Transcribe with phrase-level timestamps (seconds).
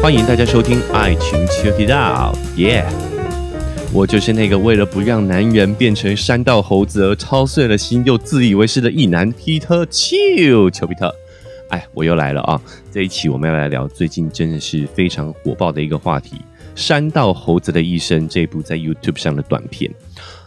[0.00, 2.84] 欢迎大家收听《爱情 Check It Out》，耶！
[3.92, 11.14] 我就是那个为了不让男人变成山道猴子而操碎了心又自以为是的异男 Peter 丘比特。
[11.70, 12.60] 哎，我又来了啊！
[12.90, 16.36] 这一期我们要来聊最近真的是非常火爆的一个话题——
[16.80, 19.90] 《山道猴子的一生》这部在 YouTube 上的短片。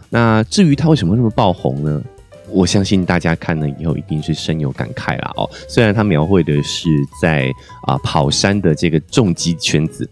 [0.10, 2.02] 那至于它为什么那么爆红呢？
[2.52, 5.50] 我相信大家看了以后一定是深有感慨啦哦。
[5.68, 6.90] 虽然他描绘的是
[7.22, 7.52] 在
[7.88, 10.10] 啊跑山的这个重击圈子，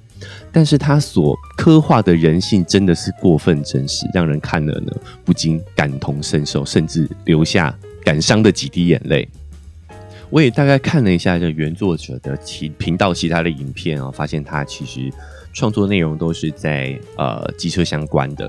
[0.52, 4.91] 但是他所刻画的人性真的是过分真实，让人看了呢
[5.26, 9.27] 不禁感同身受，甚至留下感伤的几滴眼泪。
[10.30, 15.12] 我也大概看了一下这原作者的其频道其他的影片啊，发现他其实
[15.52, 18.48] 创作内容都是在呃机车相关的，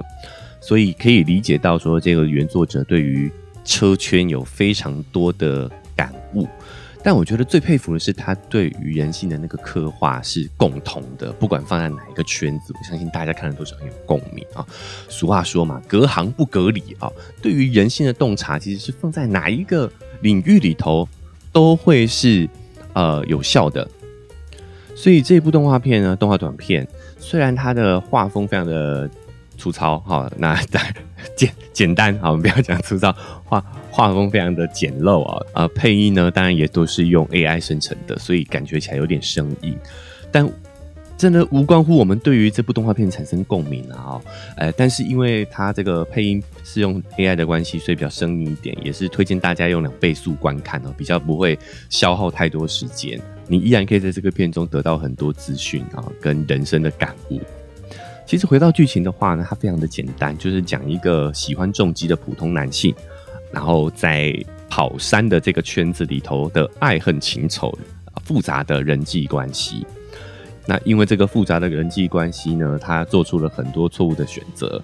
[0.60, 3.32] 所以可以理解到说这个原作者对于
[3.64, 6.46] 车圈有非常多的感悟。
[7.02, 14.66] 但我觉得最佩服的是他对于人性的那个刻画是共同的，不管放在哪一个圈子，我相信大家看的都是很有共鸣啊。
[15.08, 17.10] 俗话说嘛，隔行不隔理啊。
[17.40, 19.90] 对于人性的洞察，其实是放在哪一个
[20.22, 21.08] 领域里头。
[21.52, 22.48] 都会是
[22.92, 23.84] 呃有效的，
[24.94, 26.86] 所以这部动画片呢，动画短片
[27.18, 29.10] 虽然它的画风非常的
[29.60, 30.58] 粗糙，哈，那
[31.36, 39.78] 简简单，好，我们不要讲粗糙，画画风非常的简陋啊，呃，配音呢，当然也都是用 AI 生成的，所以感觉起来有点生硬，
[40.32, 40.50] 但。
[41.20, 44.04] 真的无关乎我们对于这部动画片产生共鸣啊！
[44.06, 44.22] 哦，
[44.56, 51.58] 呃，但是因为它这个配音是用 AI 的关系，所以比较生硬一点，也是推荐大家用两倍速观看哦，比较不会
[51.90, 53.20] 消耗太多时间。
[53.46, 57.38] 你依然可以在这个片中得到很多资讯啊，跟人生的感悟。
[58.30, 62.94] 其实回到剧情的话呢，它非常的简单，就是讲一个喜欢重击的普通男性，
[63.50, 64.32] 然后在
[64.68, 67.76] 跑山的这个圈子里头的爱恨情仇、
[68.22, 69.84] 复杂的人际关系。
[70.64, 74.80] 那因为这个复杂的人际关系呢，他做出了很多错误的选择，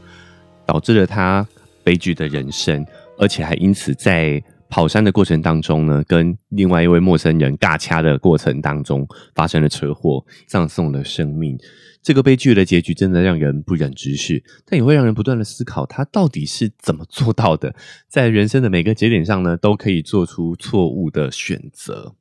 [0.66, 1.47] 导致了他
[1.84, 2.84] 悲剧的人生，
[3.16, 4.43] 而且还因此在
[4.76, 11.59] 跑山的过程当中呢，跟另外一位陌生人尬掐的过程当中发生了车祸，葬送了生命。
[12.03, 17.75] 这个悲剧的结局真的让人不忍直视，但也会让人不断的思考，他到底是怎么做到的，
[18.06, 22.14] 在人生的每个节点上呢，都可以做出错误的选择。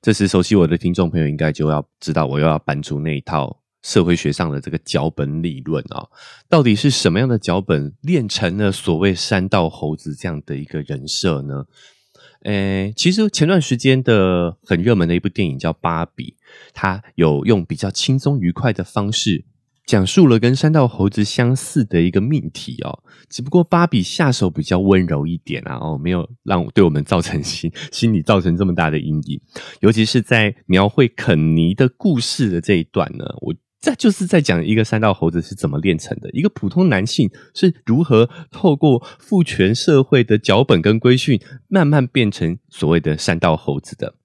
[0.00, 6.08] 这时，熟悉我的听众朋友应该就要知道，我又要搬出那一套社会学上的这个脚本理论啊，
[6.48, 11.66] 到底是什么样的脚本练成了所谓山道猴子这样的一个人设呢？
[12.42, 16.24] 诶，其实前段时间的很热门的一部电影叫《芭比》，
[16.74, 19.44] 它有用比较轻松愉快的方式。
[19.86, 29.40] 讲述了跟山道猴子相似的一个命题哦，只不过芭比下手比较温柔一点啊，哦，没有让对我们造成心 心理造成这么大的阴影。
[29.78, 33.54] 尤其是在描绘肯尼的故事的这一段呢，我
[33.86, 44.16] 这就是在讲一个山道猴子是怎么炼成的，一个普通男性是如何透过父权社会的脚本跟规训，慢慢变成所谓的山道猴子的。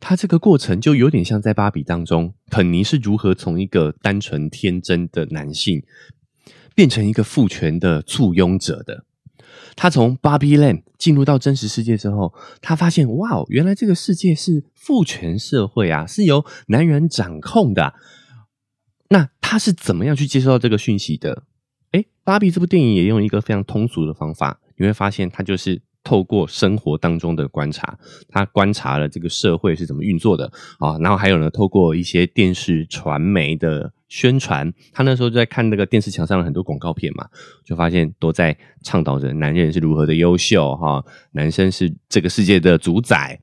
[0.00, 5.84] 他这个过程就有点像在芭比当中，肯尼是如何从一个单纯天真的男性
[6.74, 9.04] 变成一个父权的簇拥者的。
[9.76, 17.94] 他从芭比 land 进入到真实世界之后，他发现哇，原来这个世界是父权社会啊，是由男人掌控的。
[19.08, 21.44] 那他是怎么样去接受到这个讯息的？
[21.92, 25.82] 诶，芭比这部电影也用一个非常通俗的方法，你会发现他就是。
[26.06, 27.98] 透过生活当中的观察，
[28.28, 37.26] 他观察了这个社会是怎么运作的啊，然后还有呢，透过一些电视传媒的宣传，他那时候就在看那个电视墙上的很多广告片嘛，
[37.64, 43.40] 就发现都在倡导着男人是如何的优秀哈，男生是这个世界的主宰。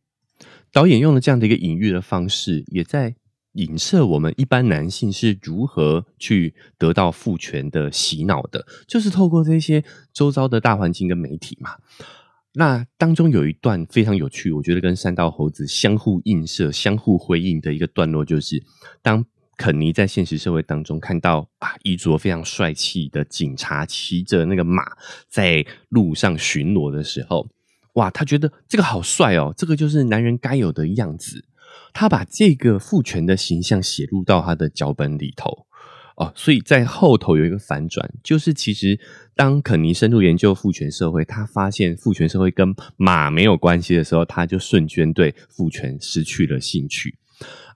[0.72, 3.16] 导演用了这样的一个隐喻的方式，也在
[3.54, 11.72] 影射我们一般男性是如何去得到父权的洗脑的，就是透过这些周遭的大环境跟媒体嘛。
[12.54, 18.62] 那当中有一段非常有趣，我觉得跟三道猴子相互映射、相互回应的一个段落，就是
[19.02, 19.26] 当
[19.58, 24.84] 肯尼在现实社会当中看到啊衣着非常帅气的警察骑着那个马
[25.30, 27.48] 在路上巡逻的时候，
[27.94, 31.46] 哇，他觉得这个好帅哦，这个就是男人该有的样子。
[31.94, 35.66] 他把这个父权的形象写入到他的脚本里头。
[36.18, 39.00] 哦，所以在后头有一个反转，就是其实
[39.34, 47.16] 当肯尼深入研究父权社会，他发现父权社会跟马没有关系的时候，他就瞬间对父权失去了兴趣。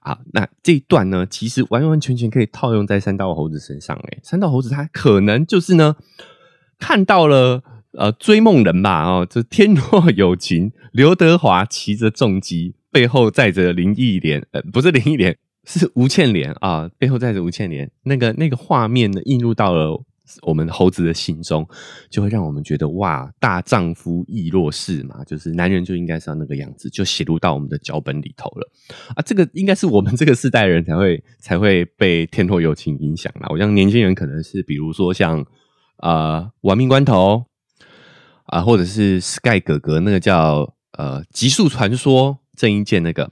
[0.01, 3.95] 啊，那这一段呢，其实完完全全可以套用在三道猴子身上。
[3.95, 5.95] 诶三道猴子他可能就是呢，
[6.77, 7.63] 看到了
[7.93, 15.37] 呃追梦人吧，哦，这天若有情，刘德华骑着重机，背后载着林忆莲，呃，不是林忆莲。
[15.65, 20.01] 是吴倩莲啊，背后载着吴倩莲，那个那个画面呢，映入到了
[20.43, 21.67] 我们猴子的心中，
[22.09, 28.71] 就会让我们觉得哇，大丈夫亦若是嘛，就是男人就应该是要那个样子，就写入到我们的脚本里头了
[29.15, 29.23] 啊。
[29.25, 33.47] 这个应该是我们这个世代人才会才会被天托友情影响啦。
[33.49, 35.45] 我像年轻人可能是比如说像
[35.97, 37.43] 啊，亡命关头
[38.45, 43.31] 啊，或者是 Sky 哥哥那个叫呃极速传说郑伊健那个。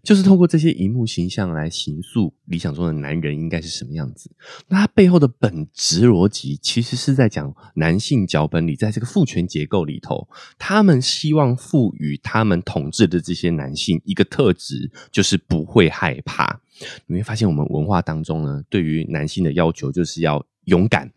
[0.00, 4.30] 就是透过这些荧幕形象来形塑理想中的男人应该是什么样子。
[4.68, 16.60] 那他背后的本质逻辑，其实是在讲男性脚本里，在这个父权结构里头，他们希望赋予他们统治的这些男性一个特质，就是不会害怕。
[17.06, 21.10] 你会发现，我们文化当中呢，对于男性的要求，就是要勇敢，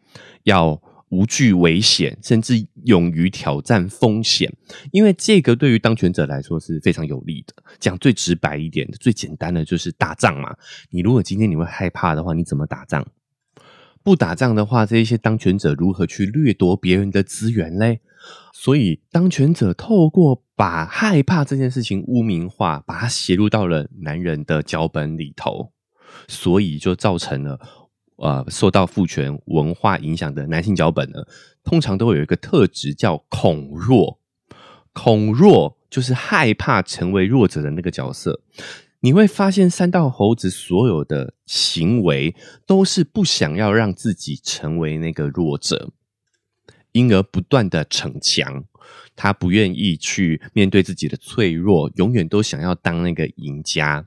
[0.44, 0.81] 要。
[1.11, 4.51] 无惧危险，甚至勇于挑战风险，
[4.91, 7.53] 因为这个对于当权者来说是非常有利的。
[7.79, 10.55] 讲最直白一点的、最简单的，就是打仗嘛。
[10.89, 13.05] 你如果今天你会害怕的话，你怎么打仗？
[14.03, 17.99] 不打仗的话，这些当权者如何去掠夺别人的资源嘞？
[18.53, 25.73] 所以，当权者透过把害怕这件事情污名化，把它写入到了男人的脚本里头，
[26.27, 27.59] 所以就造成了。
[28.21, 31.25] 呃，受到父权文化影响的男性脚本呢，
[31.63, 34.19] 通常都会有一个特质叫恐弱。
[34.94, 38.41] 恐弱就是害怕成为弱者的那个角色。
[39.00, 42.35] 你会发现，三道猴子所有的行为
[42.68, 45.89] 都是不想要让自己成为那个弱者，
[46.91, 48.65] 因而不断的逞强。
[49.15, 54.06] 他不愿意去面对自己的脆弱，永远都想要当那个赢家，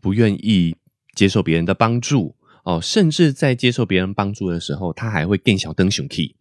[0.00, 0.76] 不愿意
[1.14, 2.34] 接受别人的帮助。
[2.64, 6.34] 哦，甚至在接受别人帮助的时候，他还会更小灯熊 key。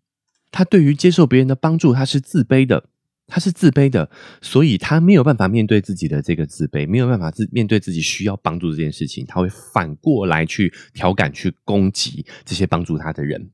[0.52, 2.86] 他对于接受别人的帮助，他是自卑的，
[3.28, 4.10] 他是自卑的，
[4.42, 13.52] 所以他没有办法面对自己的这个自卑，没有办法自面对自己需要帮助这件事情，他会反过来去调侃、去攻击这些帮助他的人。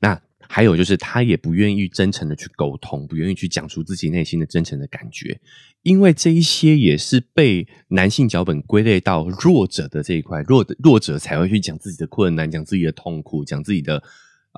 [0.00, 0.20] 那。
[0.50, 5.38] 还有就是，他也不愿意真诚的去沟通，不愿意去讲出自己内心的真诚的感觉，
[5.82, 14.02] 因为这一些也是被男性脚本归类到弱者的这一块，弱的弱者才会去讲自己的困难，讲自己的痛苦，讲自己的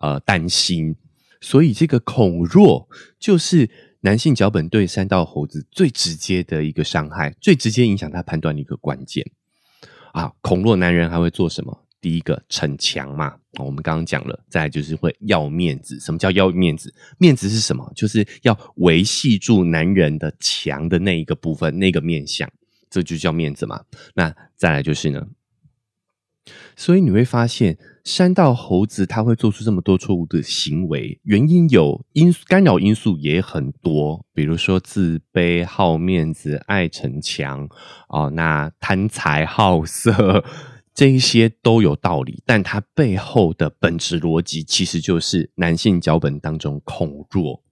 [0.01, 0.95] 呃担心，
[1.41, 2.89] 所以这个恐弱
[3.19, 3.69] 就是
[4.03, 9.29] 男性脚本对三道猴子最直接的一个伤害，最直接影响他判断的一个关键。
[10.13, 11.85] 啊，恐弱男人还会做什么？
[12.01, 16.01] 第一个逞强嘛，我们刚刚讲了，再就是会要面子。
[16.01, 16.95] 什么叫要面子？
[17.19, 17.93] 面子是什么？
[17.95, 22.51] 就是要维系住男人的强的那一个部分，那个面相，
[22.89, 23.83] 这就叫面子嘛。
[24.15, 25.27] 那再来就是呢，
[26.75, 37.69] 所以你会发现，山道猴子他会做出这么多错误的行为，原因有因干扰因素也很多，比如说自卑、好面子、爱逞强
[38.09, 40.43] 哦，那贪财好色。
[40.95, 47.63] 这一些都有道理，但它背后的本质逻辑其实就是男性脚本当中恐弱，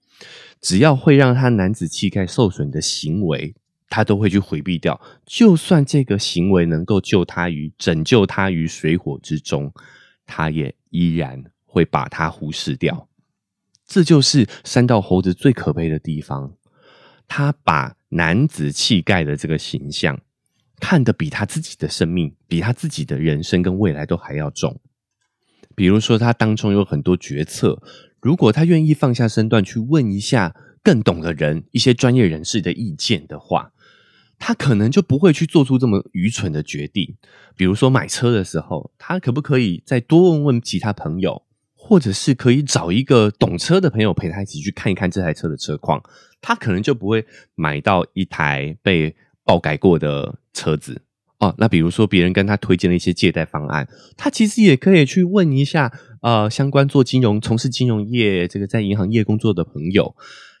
[0.61, 3.53] 只要会让他男子气概受损的行为，
[3.87, 4.99] 他都会去回避掉。
[5.25, 9.71] 就算这个行为能够救他于拯救他于水火之中，
[10.25, 13.07] 他也依然会把他忽视掉。
[13.85, 16.53] 这就是三道猴子最可悲的地方，
[17.27, 20.19] 他把男子气概的这个形象。
[20.79, 24.79] 看得比他自己的生命，比他自己的人生跟未来都还要重。
[25.75, 27.81] 比如说，他当中有很多决策，
[28.19, 33.71] 如果他愿意放下身段去问一下更懂的人、一些专业人士的意见的话，
[34.37, 37.15] 他可能就不会去做出这么愚蠢的决定。
[37.55, 41.43] 比如说买车的时候，他可不可以再多问问其他朋友，
[41.75, 46.03] 或者是可以找一个懂车的朋友陪他一起去看一看这台车的车况，
[46.41, 47.25] 他可能就不会
[47.55, 49.15] 买到一台被。
[49.45, 51.01] 爆改过的车子
[51.39, 53.87] 哦，那比如说别人跟他推荐了一些借贷方案，
[54.17, 60.15] 他其实也可以去问一下呃相关做金融、从事金融业这个在银行业工作的朋友。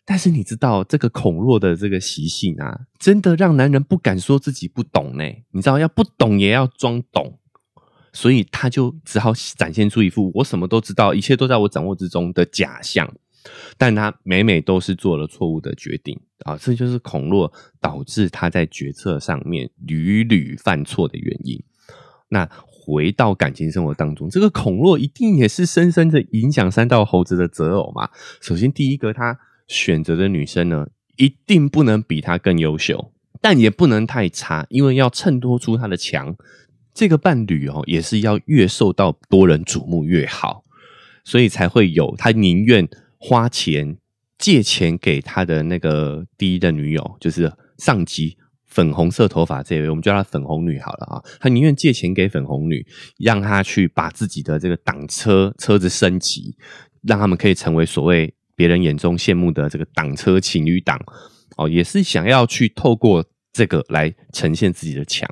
[0.05, 5.23] 但是你知道这个恐弱的这个习性啊，真的让男人不敢说自己不懂呢。
[5.51, 7.37] 你知道要不懂也要装懂，
[8.13, 13.13] 所以他就只好展现出一副我什么都知道，一切都在我掌握之中的假象。
[13.77, 21.63] 但他每每都是做了错误的决定啊，这就是恐弱导致他在决策上面屡屡犯错的原因。
[22.29, 28.09] 那回到感情生活当中，这个恐弱一定也是深深的影响三道猴子的择偶嘛。
[28.41, 36.35] 首先，第一个他选择的女生呢，一定不能比他更优秀，但也不能太差，因为要衬托出他的强。
[36.93, 40.65] 这个伴侣哦，也是要越受到多人瞩目越好，
[41.23, 42.89] 所以才会有他宁愿。
[43.19, 43.97] 花钱
[44.37, 51.23] 借钱给他的那个第一的女友，就是上级粉红色头发这位，我们叫她粉红女好了啊。
[51.39, 52.85] 她宁愿借钱给粉红女，
[53.17, 56.55] 让她去把自己的这个挡车车子升级，
[57.03, 60.97] 让他们可以成为所谓别人眼中羡慕的这个挡车情侣档
[61.57, 65.27] 哦，也是想要去透过这个来呈现自己的强。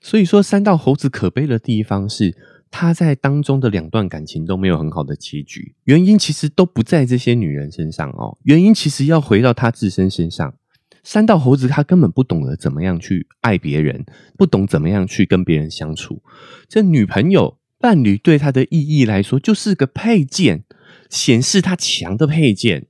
[0.00, 2.34] 所以说，三道猴子可悲的地方是。
[2.70, 10.54] 他在当中的两段感情都没有很好的结局，原因其实都不在这些女人身上哦，原因其实要回到他自身身上。
[11.02, 14.04] 三道猴子他根本不懂得怎么样去爱别人，
[14.36, 16.20] 不懂怎么样去跟别人相处。
[16.68, 20.64] 这女朋友伴侣对他的意义来说，就是个配件，
[21.08, 22.88] 显示他强的配件。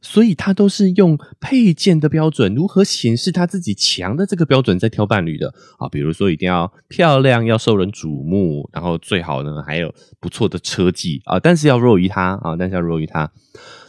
[0.00, 5.88] 所以他都是用配件的标准，如何显示他自己强的这个标准在挑伴侣的啊？
[5.88, 13.30] 比如说一定要漂亮，要受人瞩目，然后最好呢还有不错的车技啊，但是要弱于他啊，但是要弱于他，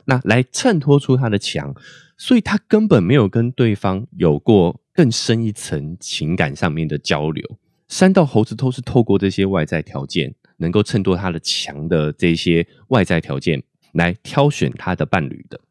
[0.06, 1.76] 那来衬托出他的强。
[2.22, 7.42] 所以他根本没有跟对方有过更深一层情感上面的交流。
[7.88, 13.64] 三道猴子都是透过这些外在条件，能够衬托他的强的这些外在条件
[13.94, 15.62] 来挑选他的伴侣的。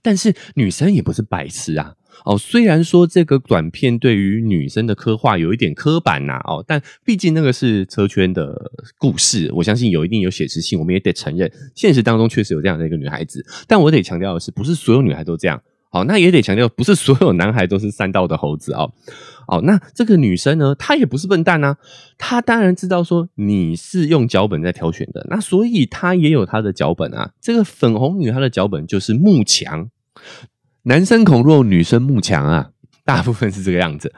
[0.00, 1.94] 但是女生也不是白痴啊！
[2.24, 13.44] 哦，虽然说这个短片对于女生的刻画有一点刻板呐，哦，但毕竟那个是车圈的故事，我相信有一定有写实性，我们也得承认，现实当中确实有这样的一个女孩子。
[13.66, 15.60] 但我得强调的是，不是所有女孩都这样。
[15.94, 18.88] 好，那也得强调，不是所有男孩都是三道的猴子啊。
[19.46, 21.76] 哦，那这个女生呢，她也不是笨蛋啊，
[22.16, 27.32] 她当然知道说你是用脚本在挑选的，那所以她也有她的脚本啊。
[27.42, 29.90] 这个粉红女她的脚本就是慕强，
[30.84, 32.70] 男生恐弱，女生慕强啊，
[33.04, 34.14] 大部分是这个样子。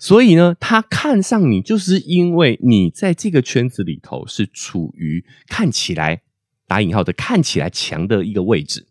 [0.00, 6.22] 所以呢，她看上你，就是因为你在这个圈子里头是处于看起来
[6.66, 8.88] 打引号的看起来强的一个位置。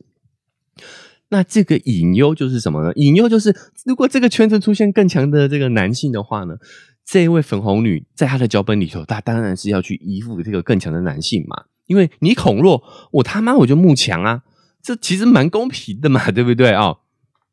[1.33, 2.93] 那这个隐忧就是什么呢？
[2.93, 6.55] 隐忧就是，如果这个圈子出现更强的这个男性的话呢，
[7.03, 11.63] 这一位粉红女在她的脚本里头，她当然是要去依附这个更强的男性嘛。
[11.87, 14.43] 因为你恐弱，我他妈我就慕强啊，
[14.83, 16.97] 这其实蛮公平的嘛，对不对啊？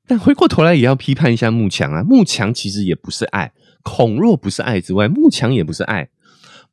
[0.07, 3.51] 但回过头来也要批判一下慕强啊，慕强其实也不是爱，
[3.83, 6.11] 恐弱不是爱之外，慕强也不是爱，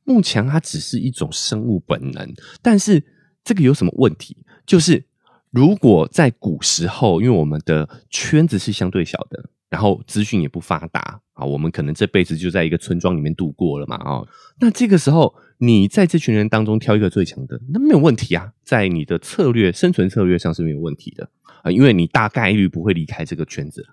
[0.04, 2.34] 慕强它只是一种生物本能。
[2.62, 3.02] 但是
[3.46, 4.36] 这个有什么问题？
[4.66, 5.06] 就是。
[5.51, 14.27] 如果在古时候，因为我们的圈子是相对小的，然后资讯也不发达啊，我们可能这辈子就在一个村庄里面度过了嘛，哦，
[14.60, 21.30] 那这个时候你在这群人当中挑一个最强的，那没有问题啊，在你的策略生存策略上是没有问题的
[21.63, 23.88] 啊，因为你大概率不会离开这个圈子。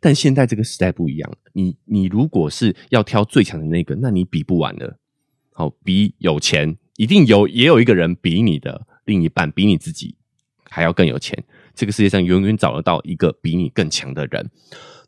[0.00, 4.98] 但现在这个时代不一样，你你如果是要挑最强的那个，那你比不完的。
[5.52, 10.14] 好，比有钱一定有，也有一个人比你的另一半比你自己。
[10.68, 11.42] 还要更有钱，
[11.74, 14.50] 这个世界上永远找得到一个比你更强的人。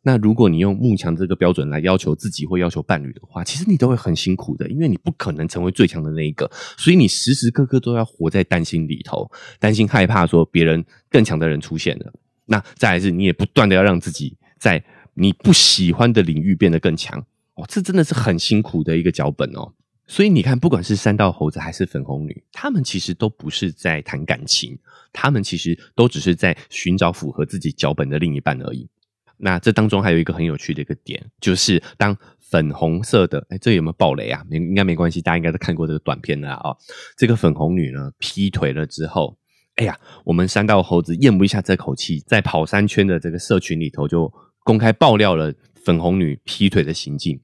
[0.02, 12.12] 那如果你用慕强这个标准来要求自己或要求伴侣的话，其实你都会很辛苦的，因为你不可能成为最强的那一个，所以你时时刻刻都要活在担心里头，担心害怕说别人更强的人出现了。
[12.46, 17.20] 那再来是，你也不断的要让自己在你不喜欢的领域变得更强。
[17.56, 19.74] 哦，这真的是很辛苦的一个脚本哦。
[20.10, 24.76] 所以你看，不管是三道猴子还是粉红女，他们其实都不是在谈感情，
[25.12, 28.88] 他们其实都只是在寻找符合自己脚本的另一半而已。
[29.36, 34.44] 那这当中还有一个很有趣的一个点，就是当粉红色的，哎，这有没有暴雷啊？
[34.50, 36.74] 没，应该没关系，大家应该都看过这个短片的啊。
[37.16, 39.38] 这个粉红女呢，劈腿了之后，
[39.76, 44.32] 哎呀，我们三道猴子咽不下这口气，在跑三圈的这个社群里头就
[44.64, 47.40] 公开爆料了粉红女劈腿的行径。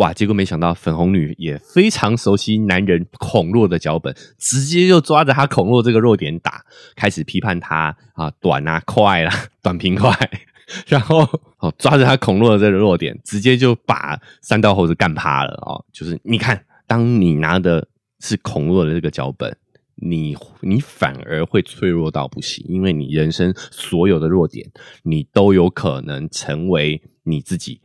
[0.00, 0.14] 哇！
[0.14, 6.64] 结果没想到粉红女也非常熟悉男人恐弱的脚本，直接就抓着他恐弱这个弱点打，
[6.96, 9.30] 开始批判他啊短啊快啦，
[9.62, 10.10] 短平快，
[10.88, 11.28] 然后
[11.58, 15.84] 哦抓着他恐弱的这个弱点，直接就把三道猴子干趴了哦。
[15.92, 17.86] 就是你看，当你拿的
[18.20, 19.54] 是恐弱的这个脚本，
[19.96, 24.70] 你你反而会脆弱到不行，因为你人生所有的弱点，
[25.02, 27.82] 你都有可能成为你自己。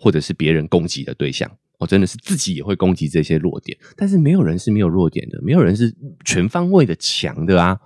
[0.00, 7.78] 或者是别人攻击的对象，我真的是自己也会攻击这些弱点，但是没有人是没有弱点的，没有人是全方位的强的啊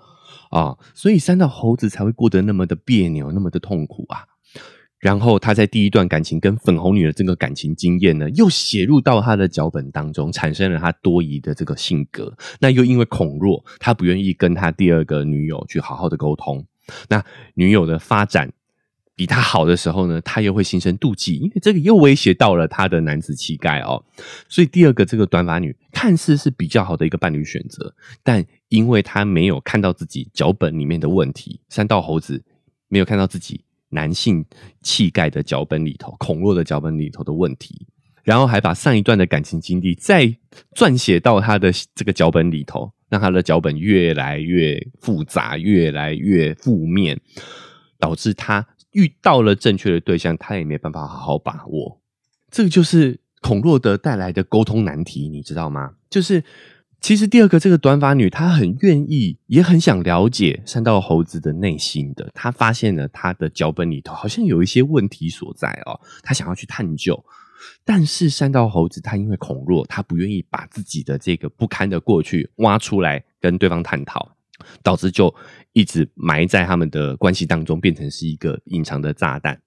[0.51, 0.79] 啊！
[0.95, 4.23] 所以三道猴子才会过得那么的别扭，那么的痛苦啊。
[5.01, 12.35] 然后他在第一段感情跟粉红女的这个感情经验呢，又写入到他的脚本当中，产生了他多疑的这个性格。
[12.61, 16.65] 那又因为恐弱，他不愿意跟他第二个女友去好好的沟通。
[17.09, 18.53] 那女友的发展。
[19.17, 24.05] 比他好的时候呢，他又会心生妒忌，因为这个又威胁到了他的男子气概哦。
[24.49, 32.43] 所以第二个这个短发女看似是比较好的一个伴侣选择，但因为他没有看到自己脚本里面的问题，三道猴子
[32.89, 34.45] 没有看到自己男性
[34.83, 37.87] 气概的脚本里头，孔洛的脚本里头的问题，
[38.25, 40.37] 然后还把上一段的感情经历再
[40.75, 47.21] 撰写到他的这个脚本里头，让他的脚本越来越复杂，越来越负面，
[48.01, 52.01] 导致他遇到了正确的对象，他也没办法好好把握。
[52.51, 55.93] 这个就是孔洛德带来的沟通难题，你知道吗？
[56.11, 56.43] 就是。
[57.01, 62.31] 其实第二个这个短发女，她很愿意，也很想了解三道猴子的内心的。
[62.33, 67.23] 她发现了他的脚本里头好像有一些问题所在哦，她想要去探究。
[67.85, 74.35] 但是三道猴子他因为恐弱，他不愿意把自己的这个不堪的过去挖出来跟对方探讨，
[74.83, 75.35] 导致就
[75.75, 79.61] 一直埋在他们的关系当中，变成是一个隐藏的炸弹。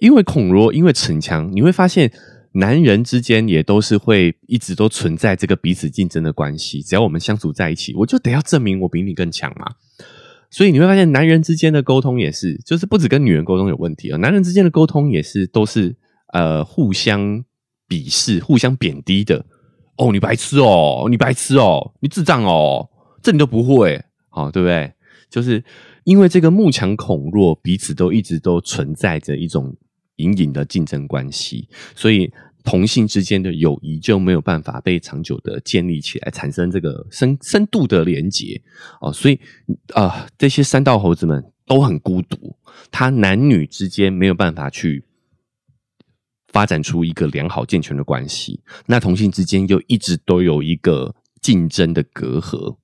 [0.00, 2.10] 因为恐弱，因为逞强，你会发现。
[2.52, 6.82] 男人之间也都是会一直都存在这个彼此竞争的关系。
[6.82, 9.66] 只要我们相处在一起，我就得要证明我比你更强嘛。
[10.50, 15.94] 所以你会发现，男人之间的沟通也是，就是不止跟女人沟通有问题啊，男人之间的沟通也是都是
[16.32, 17.44] 呃互相
[17.86, 19.44] 鄙视、互相贬低的。
[19.98, 22.88] 哦，你白痴哦，你白痴哦，你智障哦，
[23.22, 24.90] 这你都不会，好对不对？
[25.30, 25.62] 就是
[26.04, 29.76] 因为这个慕强恐弱，彼此都一直都存在着一种。
[30.18, 32.28] 隐隐的竞争关系，所以
[32.64, 38.60] 同性之间的友谊就没有办法被长久的建立起来，产生这个深深度的连结
[39.00, 39.12] 哦。
[39.12, 39.38] 所以
[39.94, 42.56] 啊，这些三道猴子们都很孤独，
[42.90, 45.04] 他男女之间没有办法去
[46.48, 48.60] 发展出一个良好健全的关系。
[48.86, 52.76] 那同性之间又一直都有一个竞争的隔阂。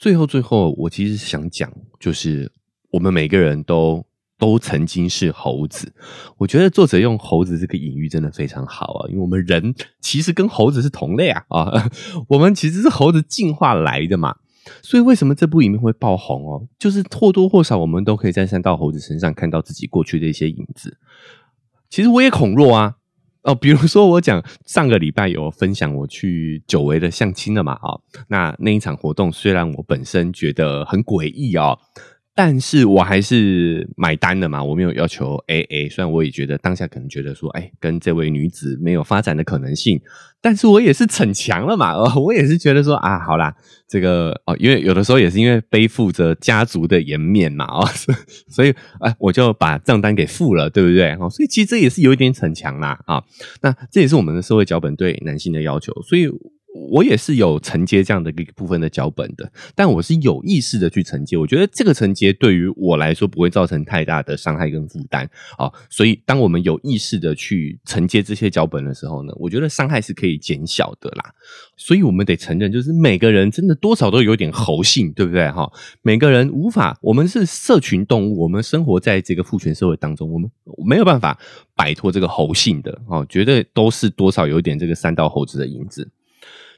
[0.00, 2.50] 最后，最后，我其实想讲，就是
[2.90, 4.04] 我们每个人都。
[4.40, 5.92] 都曾经是猴子，
[6.38, 11.90] 我觉得作者用猴子这个隐喻真的非常好啊，因为我们人其实跟猴子是同类啊啊，
[12.26, 14.36] 我们其实是猴子进化来的嘛，
[14.80, 16.66] 所以为什么这部影片会爆红哦？
[16.78, 20.96] 就是或多或少我们都可以在三道猴子身上看到自己过去的一些影子。
[21.90, 22.96] 其实我也恐弱啊，
[23.42, 27.96] 哦，比如说我讲上个礼拜有分享我去久违的相亲了嘛啊，
[28.28, 31.76] 那那一场活动虽然我本身觉得很诡异啊。
[32.42, 35.90] 但是我还是买单的嘛，我没有要求 A A。
[35.90, 40.00] 虽然我也觉得当下可能觉得说，哎，跟这位女子没有发展的可能性，
[40.40, 43.54] 但是我也是逞强了嘛， 我也是觉得说啊，好啦，
[43.86, 47.86] 这个哦，因为有的时候也是因为背负着家族的颜面嘛， 哦，
[48.48, 51.10] 所以哎，我就把账单给付了，对不对？
[51.20, 53.22] 哦，所以其实这也是有一点逞强啦，啊，
[53.60, 56.30] 那这也是我们的社会脚本对男性的要求，所以。
[56.72, 61.36] 我也是有承接这样的一个部分的脚本的，但我是有意识的去承接。
[61.36, 65.28] 我觉得这个承接对于我来说不会造成太大的伤害跟负担
[65.58, 65.70] 啊。
[65.88, 71.34] 所以，当我们有意识的去承接这些脚本的时候呢，我觉得伤害是可以减小的啦。
[71.76, 75.50] 所以我们得承认，就是每个人真的多少都有点猴性，对不对？
[75.50, 75.70] 哈，
[76.02, 80.48] 每个人无法，我们是社群动物，我们生活在这个父权社会当中，我们
[80.86, 81.36] 没有办法
[81.74, 86.08] 摆脱这个猴性的哦，绝对都是多少有点这个三道猴子的影子。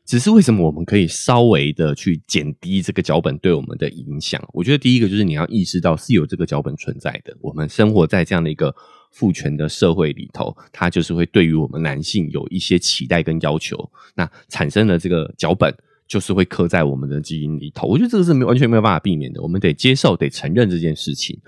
[0.05, 4.43] 只是为什么我们可以稍微的去减低这个脚本对我们的影响？
[4.53, 7.37] 我觉得第一个就是你要意识到是有这个脚本存在的。
[7.41, 8.75] 我们生活在这样的一个
[9.11, 13.91] 父权的社会里头，它就是会对于我们男性有一些期待跟要求。
[14.15, 15.73] 那产生了这个脚本
[16.12, 17.87] 就是会刻在我们的基因里头。
[17.87, 19.40] 我觉得这个是没完全没有办法避免的。
[19.40, 21.40] 我们得接受、得承认这件事情，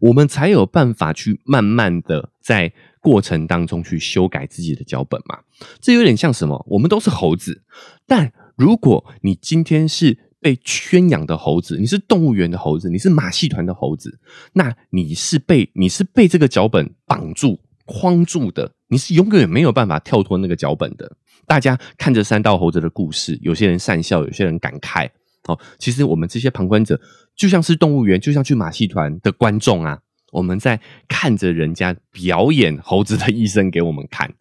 [0.00, 2.72] 我们才有办法去慢慢的在。
[3.04, 5.40] 过程当中去修改自己的脚本嘛，
[5.80, 6.64] 这有点像什么？
[6.68, 7.64] 我们都是猴子，
[8.06, 14.20] 但如果你今天是被圈养的猴子，你是动物园的猴子，你是马戏团的猴子，
[14.52, 21.16] 那你是被你是被这个脚本绑住、框住的，你是永远没有办法跳脱那个脚本的。
[21.46, 25.08] 大家看着三道猴子的故事，有些人善笑，有些人感慨。
[25.48, 27.00] 哦，其实我们这些旁观者，
[27.34, 29.98] 就像是动物园，就像去马戏团的观众啊。
[30.30, 34.32] 我们在看着人家表演猴子的一生给我们看，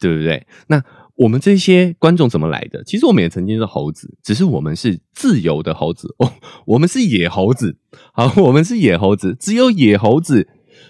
[0.00, 0.46] 对不对？
[0.68, 0.82] 那
[1.14, 2.82] 我们这些观众怎么来的？
[2.84, 6.32] 其实我们也曾经是猴子，只是我们是自由的猴子哦，
[6.66, 7.76] 我们是野猴子。
[8.12, 10.48] 好，我们是野猴子，只有野猴子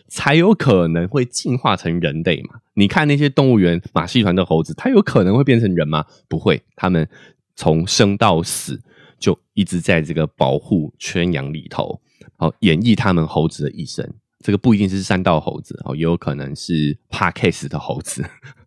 [0.09, 2.61] 才有可能会进化成人类嘛？
[2.79, 6.05] 你看那些动物园马戏团的猴子，它有可能会变成人吗？
[6.29, 7.09] 不会，他们
[7.57, 8.81] 从生到死
[9.19, 12.01] 就一直在这个保护圈养里头，
[12.37, 14.07] 好演绎他们猴子的一生。
[14.45, 18.23] 这个不一定是山道猴子哦，也有可能是 Parkes 的猴子，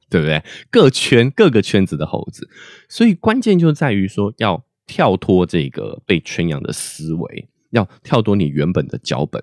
[0.09, 0.43] 对不对？
[0.71, 2.49] 各圈各个圈子的猴子，
[2.89, 9.41] 所以关键就在于说，要跳脱这个被圈养的思维，要跳脱你原本的脚本。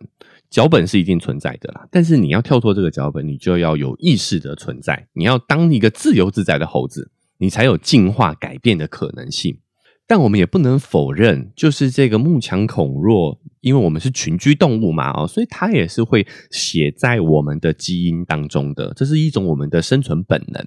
[0.56, 9.58] 脚本是一定存在的啦，但是你要跳脱这个脚本，你就要有意识的存在，你要当一个自由自在的猴子，你才有进化改变的可能性。
[10.06, 20.66] 但我们也不能否认，就是这个慕强恐弱，因为我们是群居动物嘛，哦，所以它也是会写在我们的基因当中的，这是一种我们的生存本能。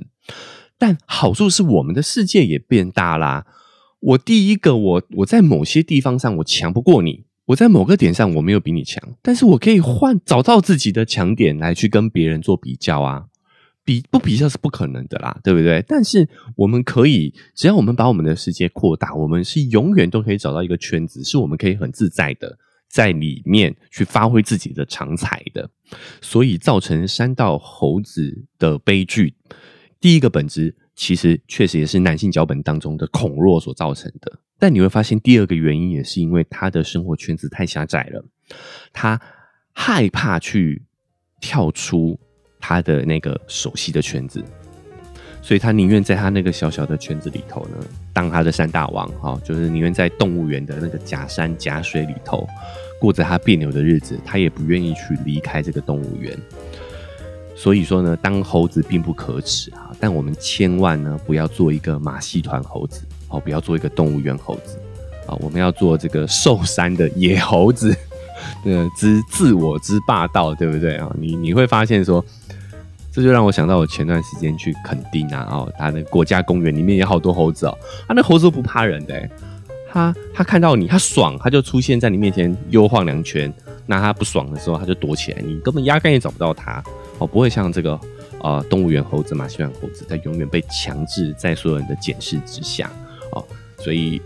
[0.78, 3.48] 但好处是我们的世界也变大啦。
[4.02, 13.26] 我第一个，我我在某些地方上我强不过你，我在某个点上我没有比你强，但是我可以换找到自己的强点来去跟别人做比较啊。
[13.84, 15.84] 比不比较是不可能的啦，对不对？
[15.88, 22.56] 但是我们可以，只要我们把我们的世界扩大，我们是永远都可以找到一个圈子，是我们可以很自在的
[22.88, 25.68] 在里面去发挥自己的长才的。
[26.22, 29.34] 所以造成山道猴子的悲剧，
[30.00, 34.40] 第一个本质其实确实也是男性脚本当中的恐弱所造成的。
[34.60, 38.24] 但你会发现，第二个原因也是因为他的生活圈子太狭窄了，
[38.94, 39.20] 他
[39.74, 40.84] 害怕去
[41.40, 42.20] 跳出。
[42.62, 44.44] 他的那个熟悉的圈子，
[45.42, 47.78] 所以他宁愿在他那个小小的圈子里头呢，
[48.12, 52.46] 当他的山大王哈，就是宁愿在动物园的那个假山假水里头
[53.00, 56.38] 过着他别扭的日子，他也不愿意去离开这个动物园。
[57.56, 64.78] 所以说呢，当猴子并不可耻啊，但我们千万呢不要做一个马戏团猴子哦，不要做一个动物园猴子
[65.26, 67.96] 啊，我们要做这个寿山的野猴子，
[68.66, 71.10] 呃，之自我之霸道，对不对啊？
[71.18, 72.24] 你你会发现说。
[73.12, 77.76] 这就让我想到我前段时间去垦丁啊，哦，他那国家公园里面有好多猴子哦，
[78.08, 79.30] 他那猴子不怕人的，
[79.92, 83.52] 他他看到你，他爽，他就出现在你面前悠晃两圈，
[83.88, 86.82] 那他不爽的时候，他就躲起来，你根本压根也找不到他，
[87.18, 88.00] 哦，不会像这个
[88.42, 92.92] 呃动物园猴子、马戏团猴子，他永远被强制在所有人的检视之下，
[93.32, 93.46] 哦，
[93.78, 94.22] 所以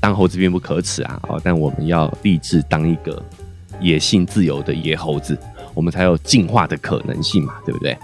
[0.00, 3.22] 当猴子并不可耻啊，哦，但我们要立志当一个
[3.80, 5.38] 野性自由的野猴子。
[5.74, 7.96] 我们才有进化的可能性嘛，对不对？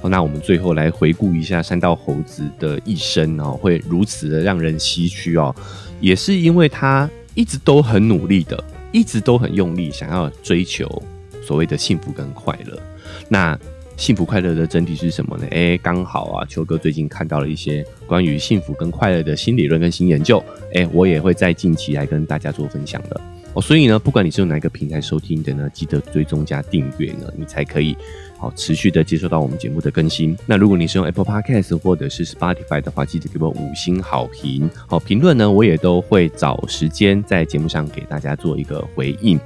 [0.00, 5.52] 好，那我们最后来回顾一下三道猴子的一生哦，会如此的让人唏嘘哦，
[6.00, 11.02] 也是因为他一直都很努力的，一直都很用力，想要追求
[11.44, 12.80] 所谓的幸福跟快乐。
[13.28, 13.58] 那
[14.02, 15.46] 幸福快乐的真谛是什么呢？
[15.52, 20.42] 哎，刚好啊，秋哥最近看到了一些关于幸福跟快乐的新理论跟新研究，
[20.74, 23.20] 哎，我也会在近期来跟大家做分享的。
[23.54, 27.96] 哦，所以呢，不管你是用哪一个平台收听的呢，记得追踪加订阅呢，你才可以
[28.36, 30.36] 好持续的接收到我们节目的更新。
[30.46, 34.68] 那如果你是用 Apple Podcast 或者是 Spotify 的话，记得给我五星好评。
[34.88, 39.38] 好，评论呢，我也都会找时间在节目上给大家做一个回应。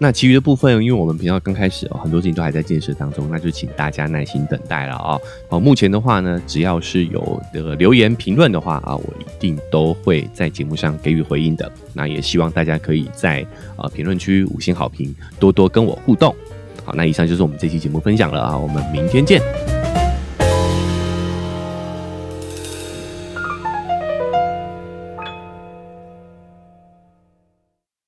[0.00, 5.18] 那其余的部分，因为我们频道刚开始哦，很多事情都还在建设当中，那就请大家耐心等待了啊。
[5.48, 11.70] 好，目前的话呢，只要是有这个留言评论的话啊，我一定都会在节目上给予回应的。
[11.92, 13.44] 那也希望大家可以在
[13.76, 16.34] 啊评论区五星好评，多多跟我互动。
[16.84, 19.42] 好，那以上就是我们这期节目分享了啊，我们明天见。